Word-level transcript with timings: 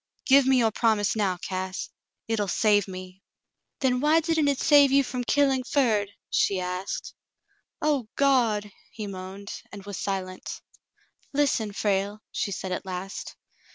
Give 0.25 0.47
me 0.47 0.57
your 0.57 0.71
promise 0.71 1.15
now, 1.15 1.37
Cass. 1.37 1.91
Hit'll 2.27 2.47
save 2.47 2.87
me." 2.87 3.21
"Then 3.81 3.99
why 3.99 4.19
didn't 4.19 4.47
it 4.47 4.59
save 4.59 4.91
you 4.91 5.03
from 5.03 5.23
killing 5.23 5.63
Ferd.^" 5.63 6.09
she 6.31 6.59
asked. 6.59 7.13
"O 7.83 8.07
Gawd!" 8.15 8.71
he 8.93 9.05
moaned, 9.05 9.61
and 9.71 9.85
was 9.85 9.97
silent. 9.99 10.61
"Listen, 11.33 11.71
Frale," 11.71 12.23
she 12.31 12.51
said 12.51 12.71
at 12.71 12.83
last. 12.83 13.35